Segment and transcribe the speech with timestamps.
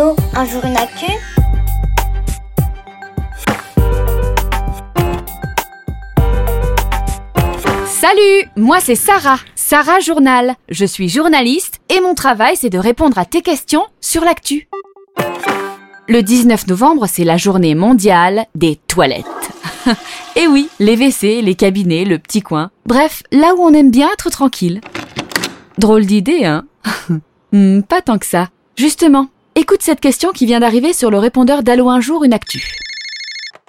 [0.00, 1.10] Un jour une actu
[7.86, 10.54] Salut, moi c'est Sarah, Sarah Journal.
[10.68, 14.68] Je suis journaliste et mon travail c'est de répondre à tes questions sur l'actu.
[16.06, 19.26] Le 19 novembre, c'est la journée mondiale des toilettes.
[20.36, 22.70] et oui, les WC, les cabinets, le petit coin.
[22.86, 24.80] Bref, là où on aime bien être tranquille.
[25.76, 26.64] Drôle d'idée, hein?
[27.52, 28.48] Hmm, Pas tant que ça.
[28.76, 32.76] Justement, écoute cette question qui vient d'arriver sur le répondeur d'Allo un jour une actu.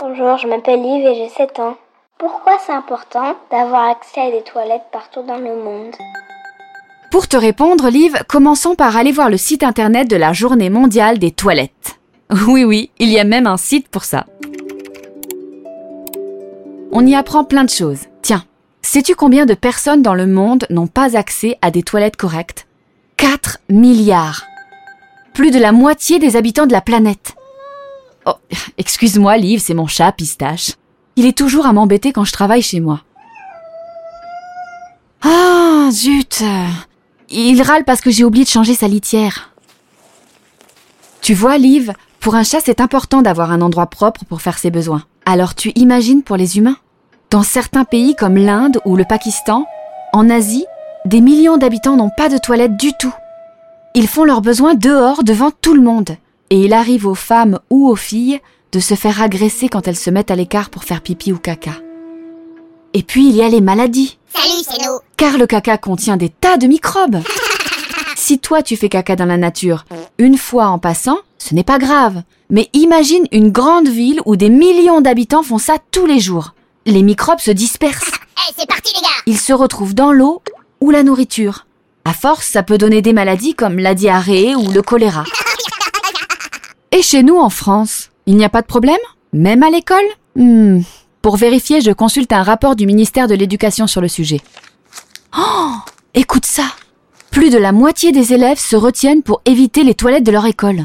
[0.00, 1.76] Bonjour, je m'appelle Yves et j'ai 7 ans.
[2.16, 5.94] Pourquoi c'est important d'avoir accès à des toilettes partout dans le monde?
[7.10, 11.18] Pour te répondre, Liv, commençons par aller voir le site internet de la journée mondiale
[11.18, 11.98] des toilettes.
[12.48, 14.24] Oui, oui, il y a même un site pour ça.
[16.90, 18.06] On y apprend plein de choses.
[18.22, 18.44] Tiens,
[18.80, 22.66] sais-tu combien de personnes dans le monde n'ont pas accès à des toilettes correctes?
[23.18, 24.44] 4 milliards.
[25.34, 27.34] Plus de la moitié des habitants de la planète.
[28.24, 28.36] Oh,
[28.78, 30.72] excuse-moi, Liv, c'est mon chat, Pistache.
[31.16, 33.00] Il est toujours à m'embêter quand je travaille chez moi.
[35.22, 36.42] Ah, zut.
[37.30, 39.50] Il râle parce que j'ai oublié de changer sa litière.
[41.20, 44.70] Tu vois, Liv, pour un chat, c'est important d'avoir un endroit propre pour faire ses
[44.70, 45.04] besoins.
[45.26, 46.76] Alors tu imagines pour les humains?
[47.30, 49.66] Dans certains pays comme l'Inde ou le Pakistan,
[50.12, 50.66] en Asie,
[51.06, 53.12] des millions d'habitants n'ont pas de toilette du tout.
[53.96, 56.16] Ils font leurs besoins dehors devant tout le monde.
[56.50, 58.40] Et il arrive aux femmes ou aux filles
[58.72, 61.74] de se faire agresser quand elles se mettent à l'écart pour faire pipi ou caca.
[62.92, 64.98] Et puis il y a les maladies, Salut, c'est nous.
[65.16, 67.20] car le caca contient des tas de microbes.
[68.16, 69.84] Si toi tu fais caca dans la nature,
[70.16, 72.22] une fois en passant, ce n'est pas grave.
[72.48, 76.54] Mais imagine une grande ville où des millions d'habitants font ça tous les jours.
[76.86, 78.10] Les microbes se dispersent.
[78.48, 79.08] Eh, c'est parti, les gars.
[79.26, 80.42] Ils se retrouvent dans l'eau
[80.80, 81.66] ou la nourriture.
[82.04, 85.24] À force, ça peut donner des maladies comme la diarrhée ou le choléra.
[86.92, 88.96] Et chez nous, en France, il n'y a pas de problème?
[89.32, 90.04] Même à l'école?
[90.36, 90.80] Hmm.
[91.22, 94.40] Pour vérifier, je consulte un rapport du ministère de l'Éducation sur le sujet.
[95.36, 95.72] Oh
[96.12, 96.66] Écoute ça
[97.30, 100.82] Plus de la moitié des élèves se retiennent pour éviter les toilettes de leur école.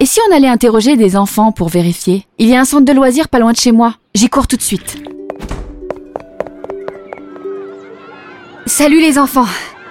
[0.00, 2.26] Et si on allait interroger des enfants pour vérifier?
[2.38, 3.96] Il y a un centre de loisirs pas loin de chez moi.
[4.14, 4.96] J'y cours tout de suite.
[8.66, 9.46] Salut les enfants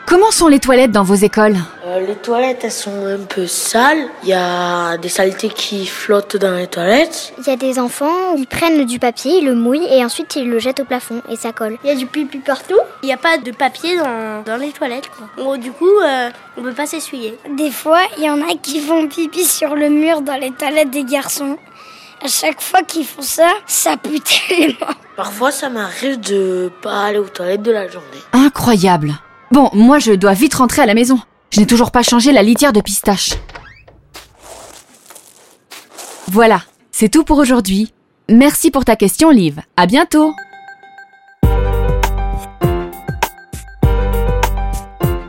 [0.08, 4.08] Comment sont les toilettes dans vos écoles Euh, les toilettes, elles sont un peu sales.
[4.24, 7.34] Il y a des saletés qui flottent dans les toilettes.
[7.38, 10.50] Il y a des enfants, ils prennent du papier, ils le mouillent et ensuite ils
[10.50, 11.78] le jettent au plafond et ça colle.
[11.84, 12.80] Il y a du pipi partout.
[13.04, 15.10] Il n'y a pas de papier dans, dans les toilettes.
[15.10, 15.28] Quoi.
[15.44, 17.38] Bon, du coup, euh, on peut pas s'essuyer.
[17.58, 20.90] Des fois, il y en a qui font pipi sur le mur dans les toilettes
[20.90, 21.58] des garçons.
[22.24, 24.94] À chaque fois qu'ils font ça, ça pue tellement.
[25.18, 28.22] Parfois, ça m'arrive de pas aller aux toilettes de la journée.
[28.32, 29.14] Incroyable
[29.52, 31.20] Bon, moi je dois vite rentrer à la maison.
[31.52, 33.32] Je n'ai toujours pas changé la litière de pistache.
[36.30, 37.94] Voilà, c'est tout pour aujourd'hui.
[38.30, 39.62] Merci pour ta question, Liv.
[39.78, 40.34] À bientôt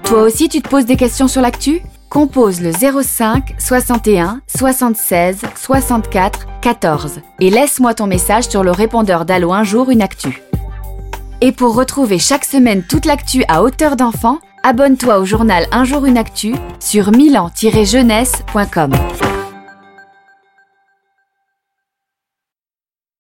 [0.05, 1.83] Toi aussi, tu te poses des questions sur l'actu?
[2.09, 9.53] Compose le 05 61 76 64 14 et laisse-moi ton message sur le répondeur d'Allo
[9.53, 10.43] un jour une actu.
[11.41, 16.05] Et pour retrouver chaque semaine toute l'actu à hauteur d'enfant, abonne-toi au journal Un jour
[16.05, 18.93] une actu sur milan-jeunesse.com.